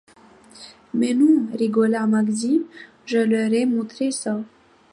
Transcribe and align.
Mais 0.95 1.13
non, 1.13 1.45
rigola 1.53 2.07
Maxime, 2.07 2.63
je 3.05 3.19
leur 3.19 3.53
ai 3.53 3.67
montré 3.67 4.09
ça. 4.09 4.41